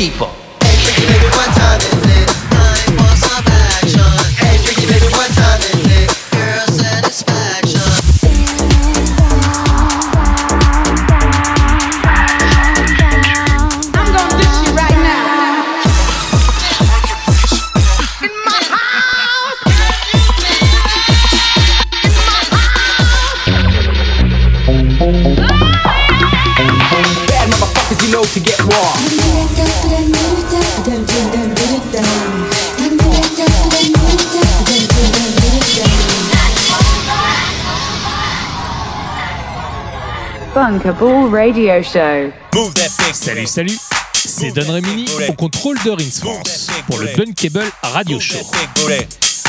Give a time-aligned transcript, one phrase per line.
[0.00, 0.39] people.
[41.30, 42.32] Radio Show.
[43.12, 43.78] Salut, salut,
[44.14, 48.38] c'est Don Remini au contrôle de Rings France pour le Bunkable Radio Show.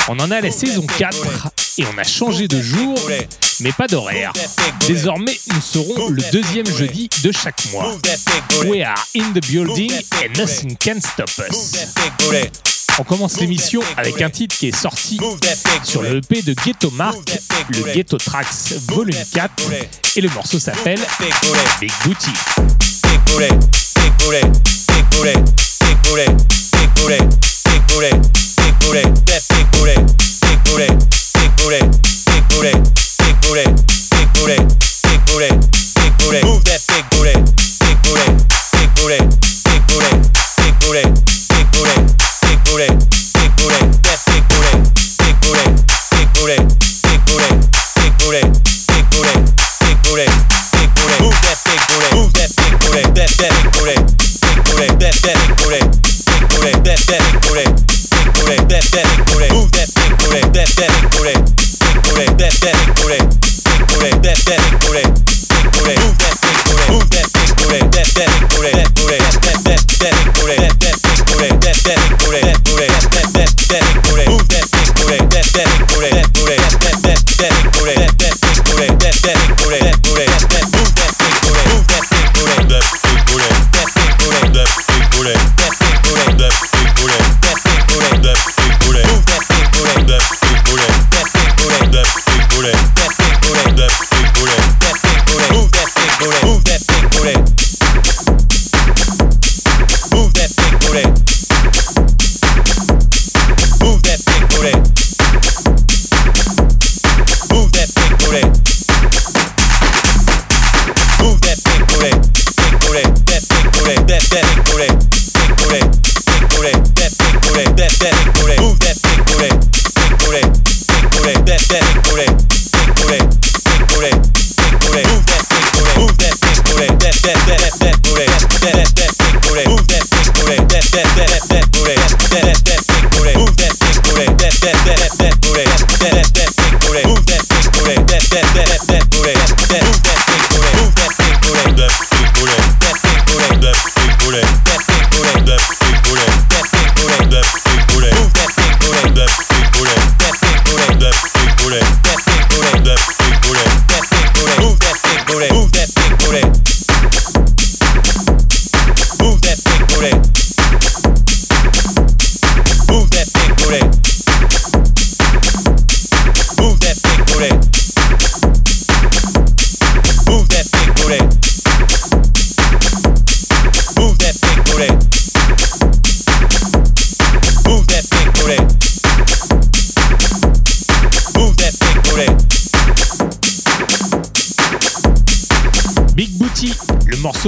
[0.08, 1.17] On en a la saison 4
[1.80, 2.98] et on a changé de jour,
[3.62, 4.31] mais pas d'horaire.
[4.88, 7.95] Désormais, nous serons le deuxième jeudi de chaque mois.
[8.66, 12.70] We are in the building and nothing can stop us.
[13.00, 15.20] On commence l'émission avec un titre qui est sorti
[15.84, 17.39] sur le EP de Ghetto Mark,
[17.70, 19.52] le Ghetto Tracks Volume 4,
[20.16, 21.00] et le morceau s'appelle
[21.80, 22.31] Big Booty.
[42.72, 44.72] puré, big puré, yeah, big puré,
[45.19, 45.64] big puré,
[46.16, 46.55] big puré,
[47.03, 47.47] big puré,
[48.00, 48.41] big puré,
[48.88, 49.33] big puré,
[49.81, 50.25] big puré,
[50.72, 53.95] big puré, move that big puré, move that big puré, that that big puré,
[54.39, 55.80] big puré, that that big puré,
[56.31, 57.66] big puré, that that big puré,
[58.08, 61.97] big puré, that that big puré, move that big puré, that that big puré, big
[62.08, 63.17] puré, that that big puré,
[63.67, 65.11] big puré, that that big puré.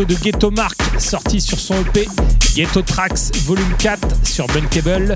[0.02, 2.08] De Ghetto Mark sorti sur son EP
[2.56, 5.16] Ghetto Tracks Volume 4 sur Bunkable.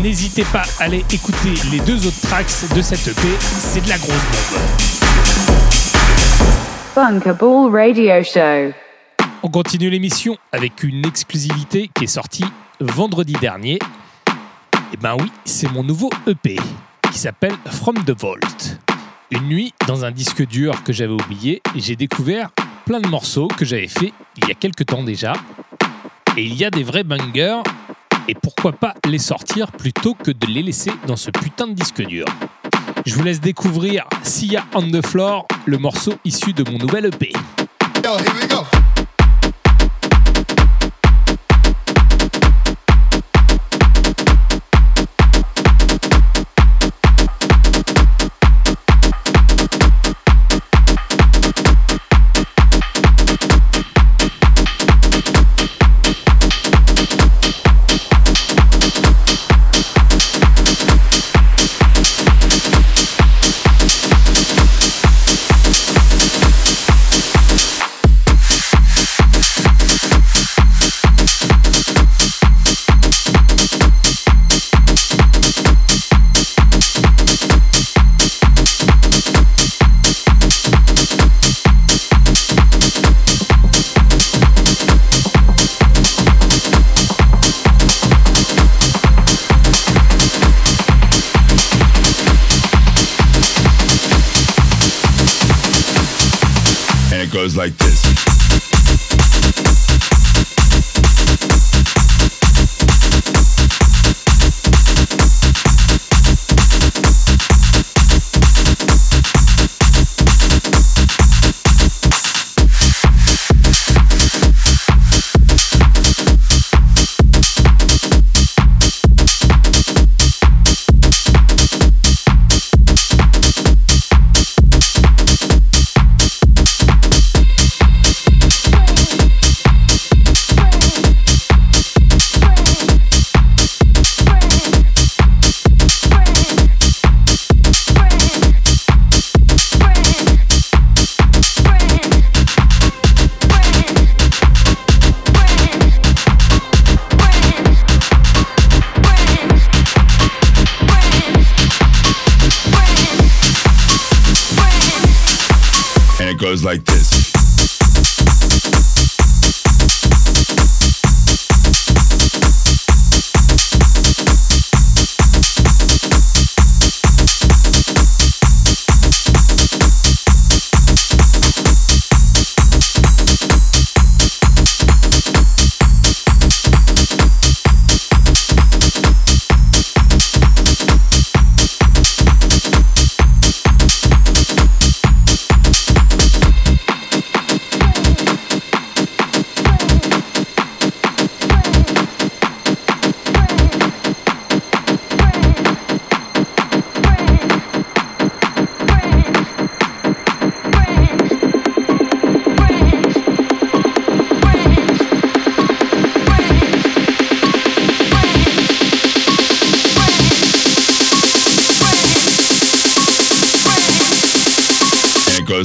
[0.00, 3.98] N'hésitez pas à aller écouter les deux autres tracks de cette EP, c'est de la
[3.98, 4.60] grosse bombe.
[6.96, 8.72] Bunkable Radio Show.
[9.42, 12.46] On continue l'émission avec une exclusivité qui est sortie
[12.80, 13.74] vendredi dernier.
[13.74, 16.56] Et eh ben oui, c'est mon nouveau EP
[17.12, 18.78] qui s'appelle From the Vault.
[19.30, 22.50] Une nuit, dans un disque dur que j'avais oublié, j'ai découvert
[22.98, 25.34] de morceaux que j'avais fait il y a quelques temps déjà.
[26.36, 27.62] Et il y a des vrais bangers.
[28.26, 32.04] Et pourquoi pas les sortir plutôt que de les laisser dans ce putain de disque
[32.04, 32.24] dur.
[33.06, 37.32] Je vous laisse découvrir Sia on the Floor, le morceau issu de mon nouvel EP.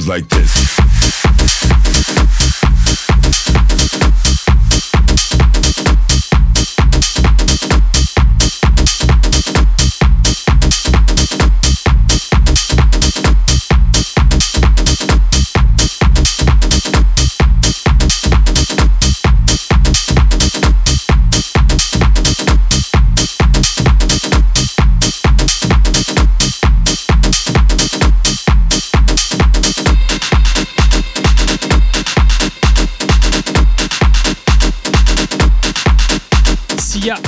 [0.06, 0.45] Like this.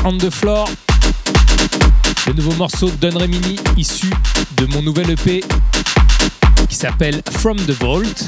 [0.09, 0.67] On the Floor.
[2.27, 4.11] Le nouveau morceau de Don Remini issu
[4.57, 5.45] de mon nouvel EP
[6.67, 8.25] qui s'appelle From the Vault.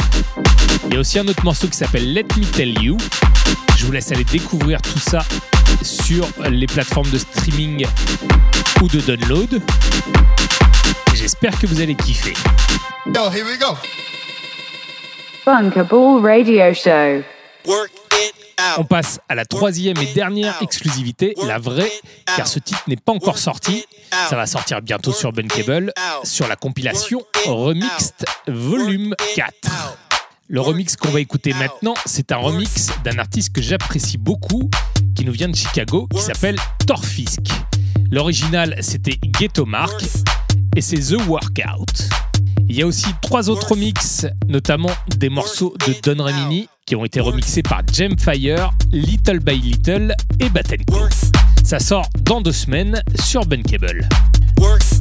[0.87, 2.99] Il y a aussi un autre morceau qui s'appelle Let Me Tell You.
[3.79, 5.25] Je vous laisse aller découvrir tout ça
[5.81, 7.87] sur les plateformes de streaming
[8.83, 9.63] ou de download.
[11.15, 12.35] J'espère que vous allez kiffer.
[13.07, 13.79] Yo, here we go.
[15.85, 17.25] Ball Radio Show.
[18.79, 21.91] On passe à la troisième et dernière exclusivité, la vraie,
[22.37, 23.85] car ce titre n'est pas encore sorti.
[24.29, 25.93] Ça va sortir bientôt sur Bunkable,
[26.25, 29.53] sur la compilation Remixed Volume 4.
[30.49, 34.69] Le remix qu'on va écouter maintenant, c'est un remix d'un artiste que j'apprécie beaucoup,
[35.15, 36.57] qui nous vient de Chicago, qui s'appelle
[36.89, 37.43] Torfisk.
[38.11, 40.03] L'original, c'était Ghetto Mark,
[40.75, 42.09] et c'est The Workout.
[42.69, 47.05] Il y a aussi trois autres remixes, notamment des morceaux de Don Remini qui ont
[47.05, 47.83] été remixés par
[48.19, 51.09] Fire, Little by Little et Battencourt.
[51.65, 54.09] Ça sort dans deux semaines sur Bunkable.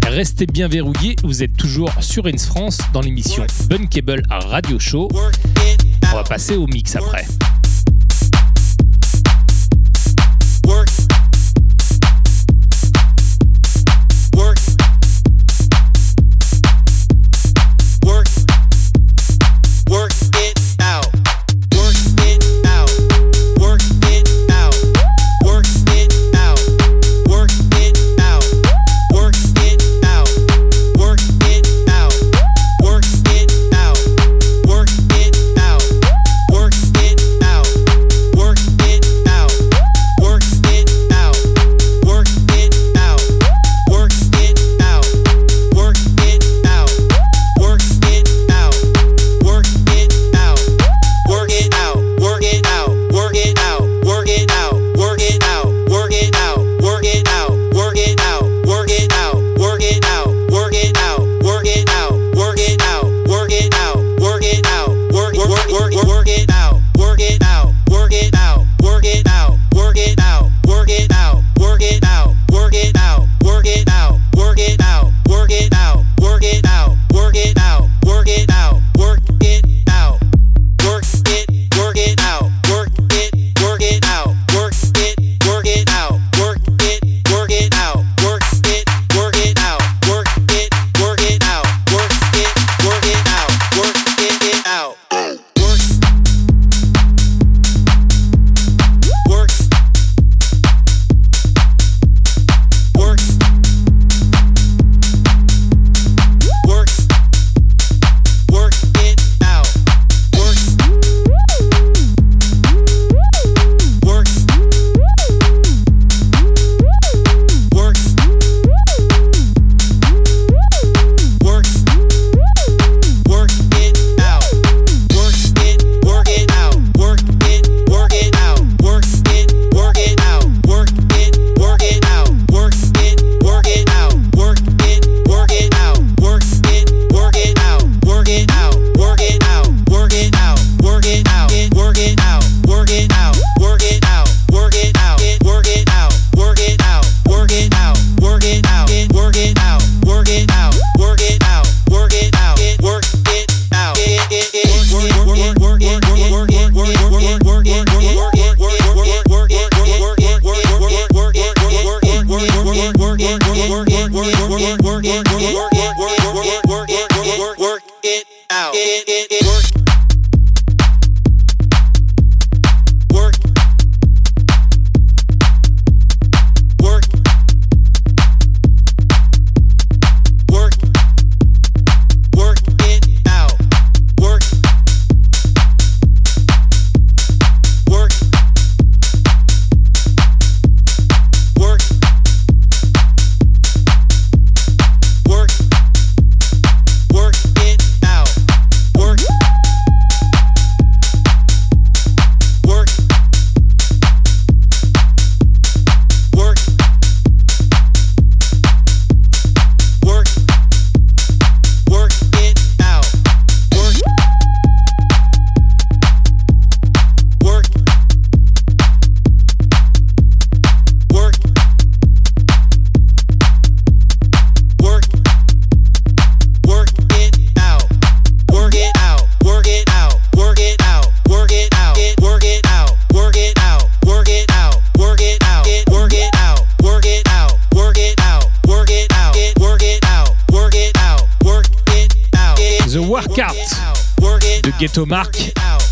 [0.08, 5.10] Restez bien verrouillés, vous êtes toujours sur Ins France dans l'émission Bunkable Radio Show.
[6.12, 7.26] On va passer au mix après.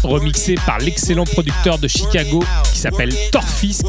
[0.04, 3.86] Remixé par l'excellent producteur de Chicago qui s'appelle Torfisk.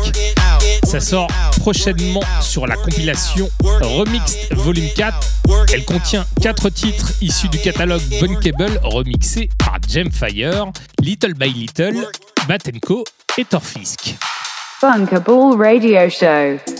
[0.84, 3.50] Ça sort prochainement sur la compilation
[3.80, 5.16] Remixed Volume 4.
[5.72, 10.66] Elle contient 4 titres issus du catalogue Bunkable remixés par Gemfire,
[11.00, 12.06] Little by Little,
[12.46, 13.04] Batenko
[13.36, 14.16] et Torfisk.
[14.80, 16.77] Bunkable Radio Show.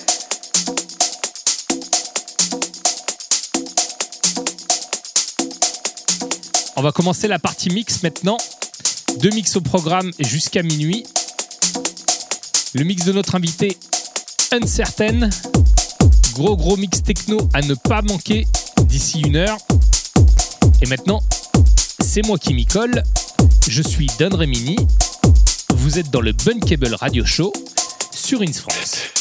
[6.78, 8.36] On va commencer la partie mix maintenant.
[9.18, 11.04] Deux mix au programme jusqu'à minuit.
[12.72, 13.76] Le mix de notre invité,
[14.52, 15.28] Uncertain.
[16.34, 18.46] Gros gros mix techno à ne pas manquer
[18.84, 19.58] d'ici une heure.
[20.80, 21.20] Et maintenant,
[21.98, 23.02] c'est moi qui m'y colle.
[23.66, 24.76] Je suis Don Remini.
[25.74, 27.52] Vous êtes dans le Bunkable Radio Show
[28.12, 29.17] sur Ins France.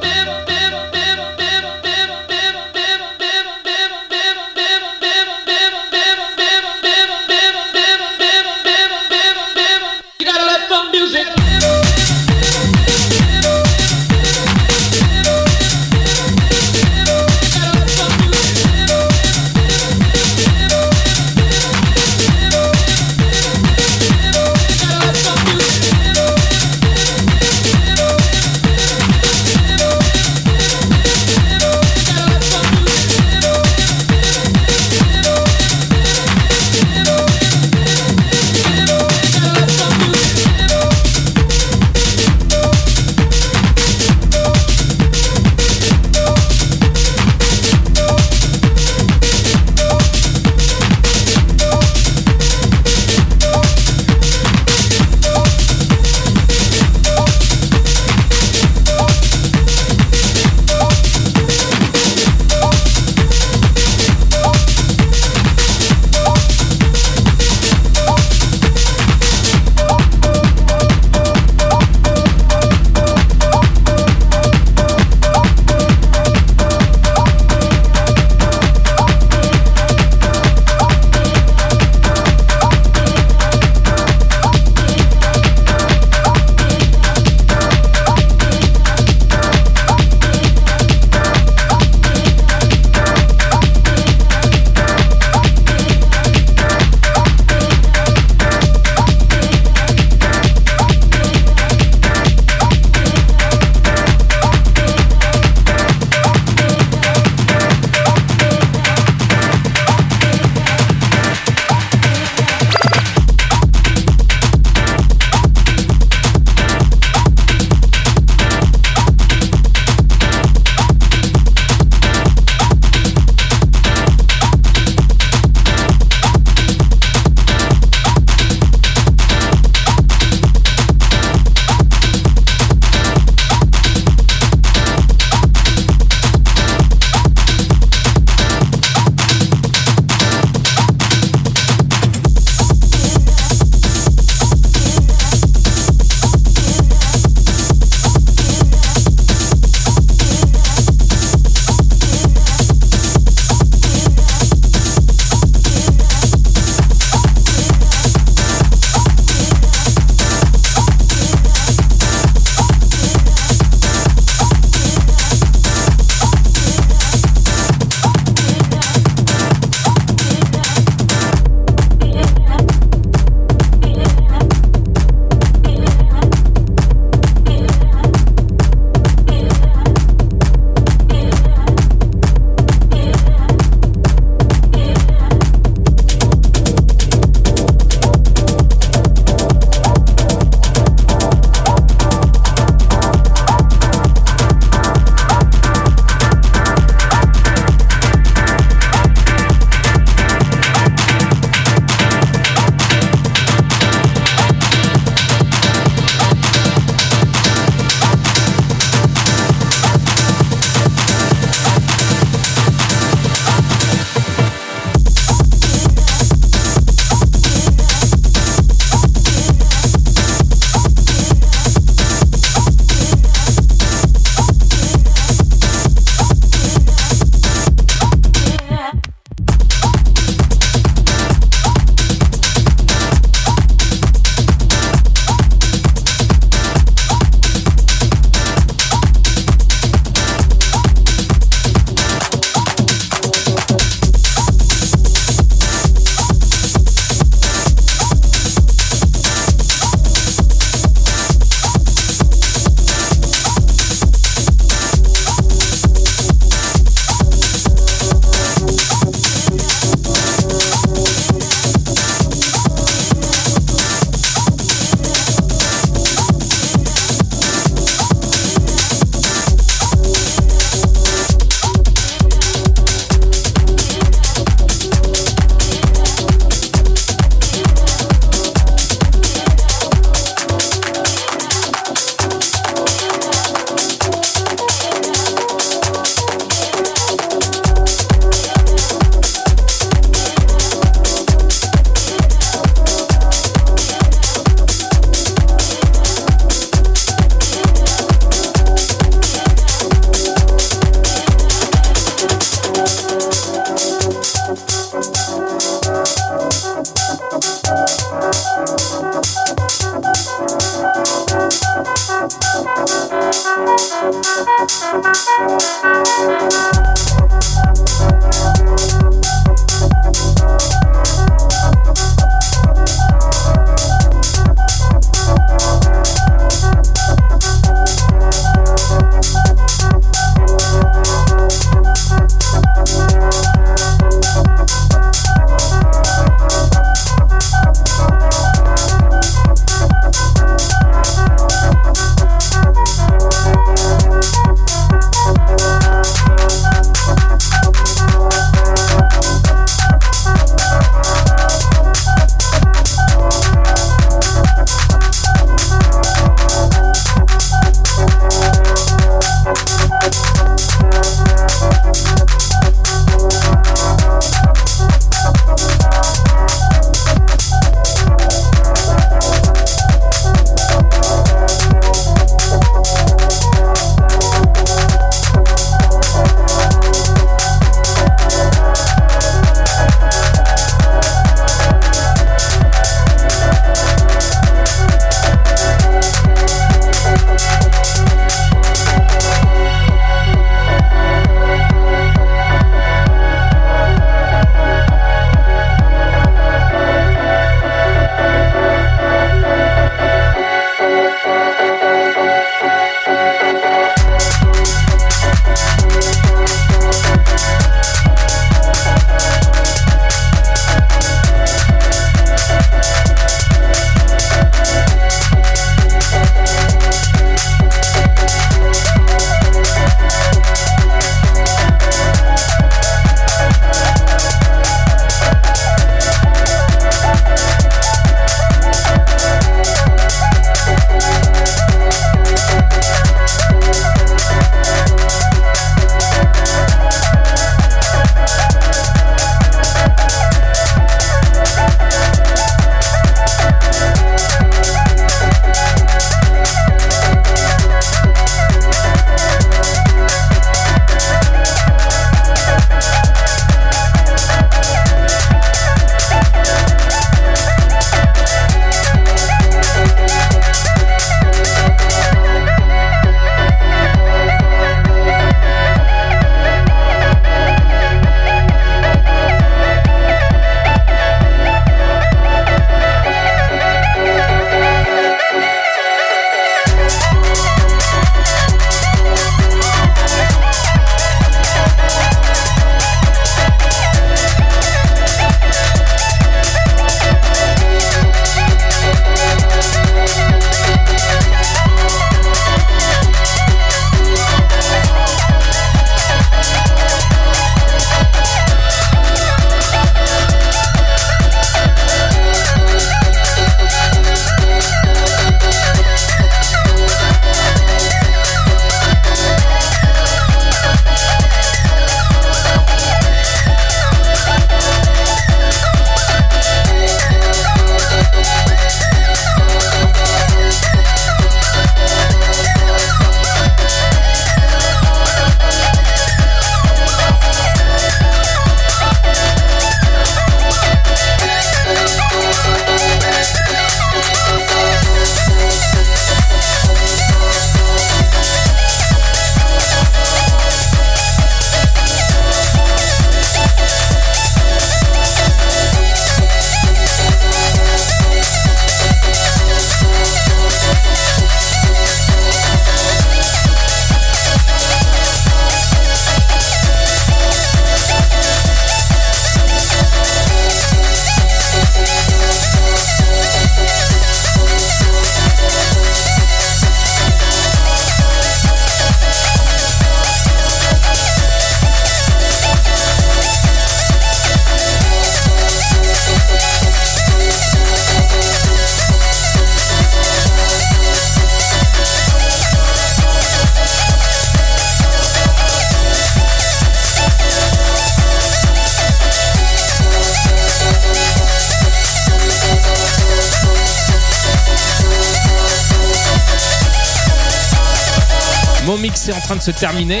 [599.36, 600.00] De se terminer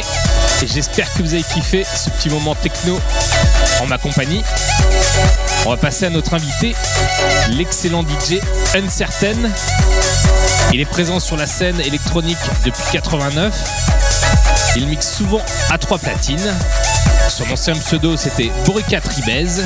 [0.62, 3.00] et j'espère que vous avez kiffé ce petit moment techno
[3.80, 4.42] en ma compagnie.
[5.66, 6.74] On va passer à notre invité,
[7.50, 8.40] l'excellent DJ
[8.74, 9.36] Uncertain.
[10.72, 13.54] Il est présent sur la scène électronique depuis 89
[14.76, 16.54] Il mixe souvent à trois platines.
[17.28, 19.62] Son ancien pseudo c'était Borica Tribez,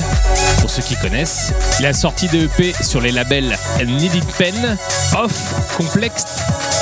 [0.61, 1.53] pour ceux qui connaissent.
[1.81, 4.79] Il a sorti des EP sur les labels Needed Pen,
[5.17, 6.25] Off, Complex,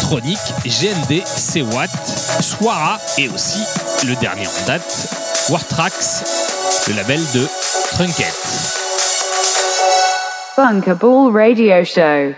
[0.07, 1.91] Tronic, GND, C-Watt,
[2.41, 3.59] Swara et aussi
[4.07, 5.09] le dernier en date,
[5.51, 7.45] Wartrax, le label de
[7.91, 8.33] Trunket.
[10.57, 12.37] Bunkable Radio Show.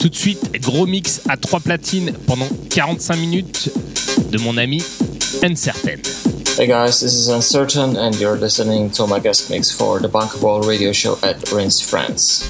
[0.00, 3.72] Tout de suite, gros mix à trois platines pendant 45 minutes
[4.30, 4.80] de mon ami
[5.42, 5.98] Uncertain.
[6.56, 10.64] Hey guys, this is Uncertain and you're listening to my guest mix for the Bunkable
[10.64, 12.48] radio show at Rinse France.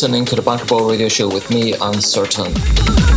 [0.00, 3.07] Listening to the Bankable Radio Show with me, Uncertain.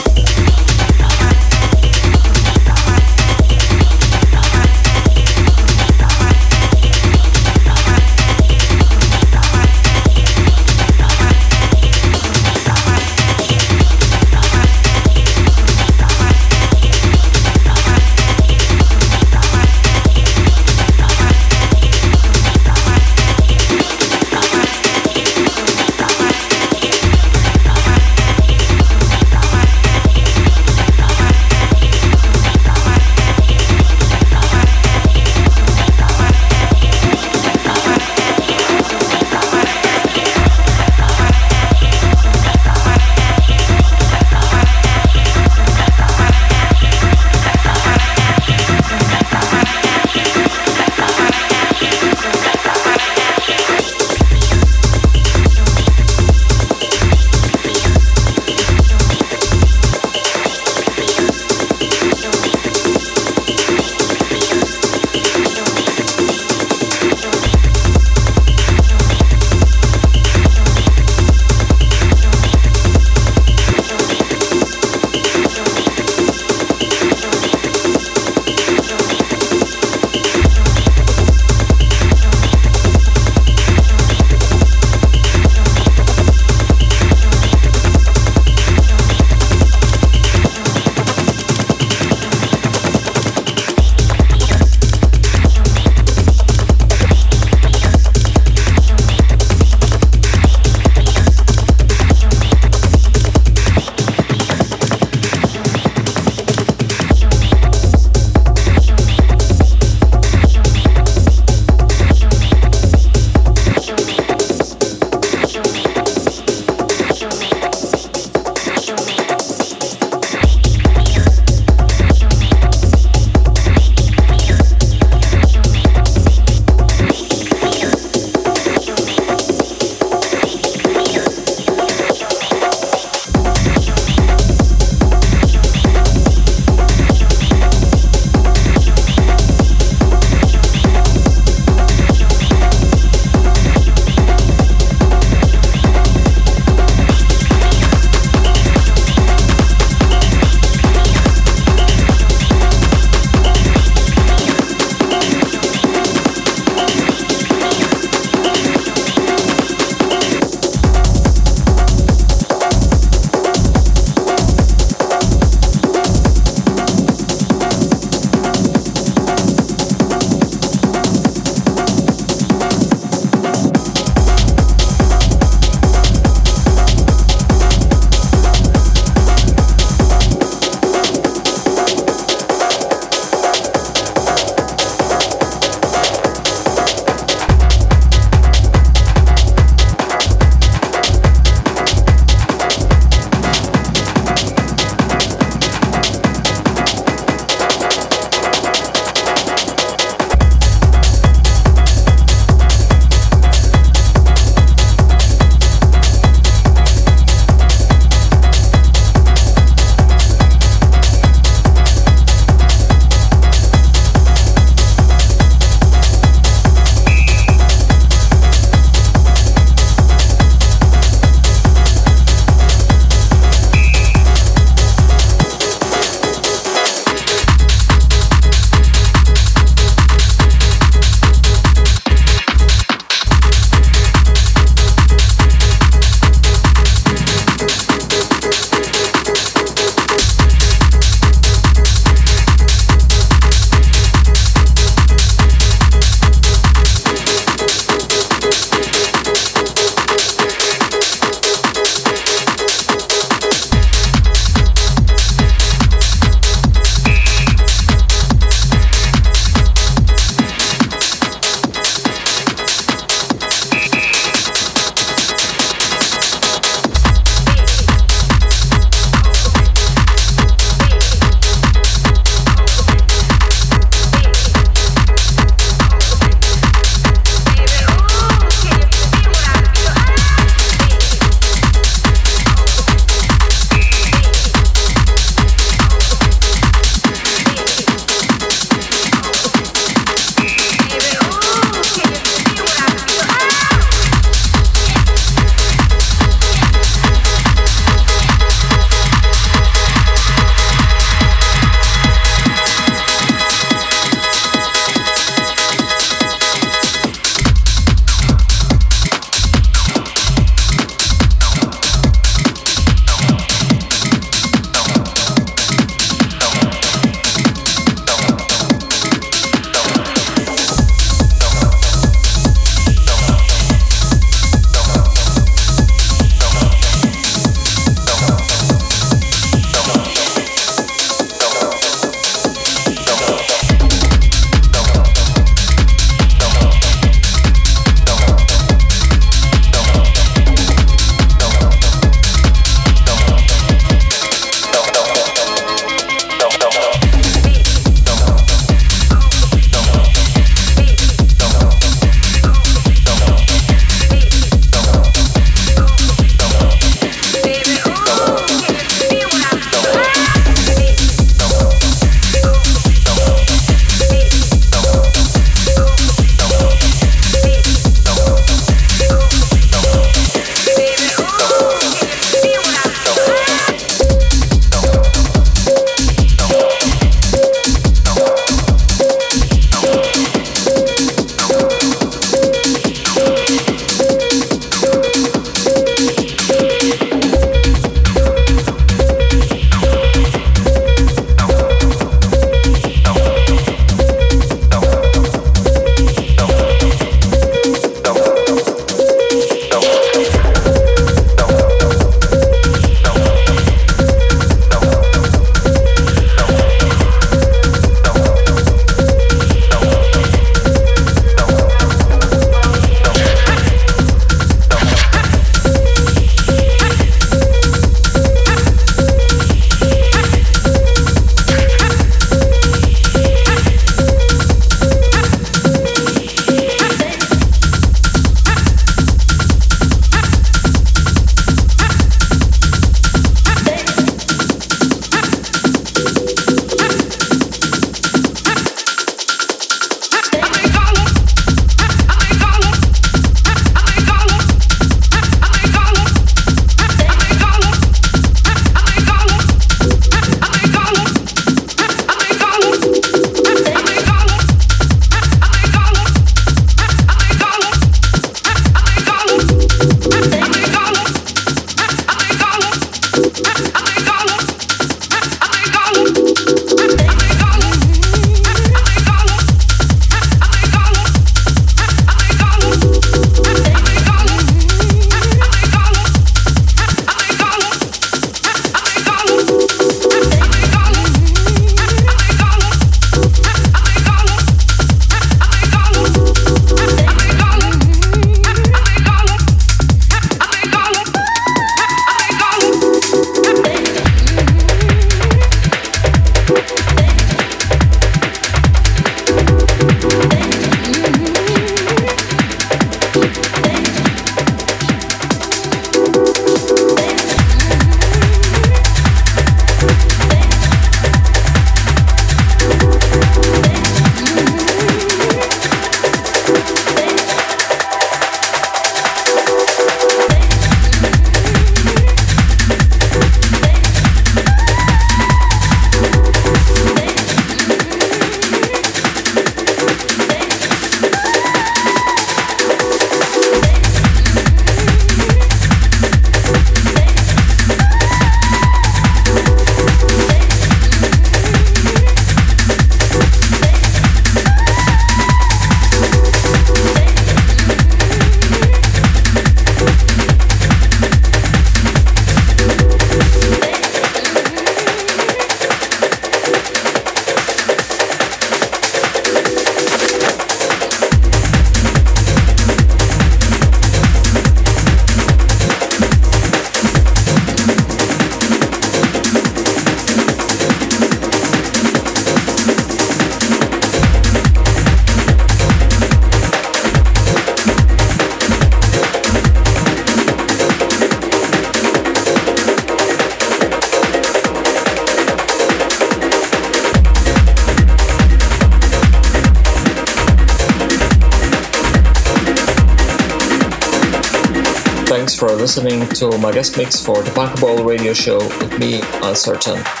[596.29, 600.00] To my guest mix for the Bunkable radio show with me, Uncertain.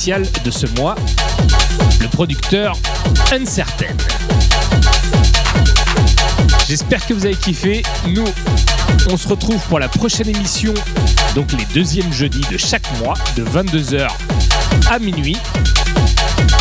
[0.00, 0.94] De ce mois,
[2.00, 2.74] le producteur
[3.32, 3.94] Uncertain.
[6.66, 7.82] J'espère que vous avez kiffé.
[8.08, 8.24] Nous,
[9.10, 10.72] on se retrouve pour la prochaine émission,
[11.34, 14.08] donc les deuxièmes jeudis de chaque mois, de 22h
[14.90, 15.36] à minuit.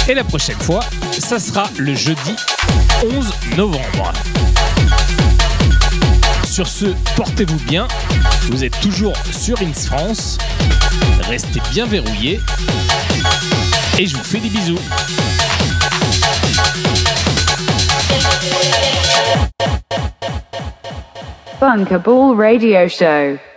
[0.10, 0.82] Et la prochaine fois,
[1.18, 2.36] ça sera le jeudi
[3.06, 4.12] 11 novembre.
[6.44, 7.88] Sur ce, portez-vous bien.
[8.50, 10.38] Vous êtes toujours sur Ins France.
[11.22, 12.42] Restez bien verrouillés.
[14.02, 14.80] Et je vous fais des bisous.
[21.60, 23.49] Bunker Ball Radio Show.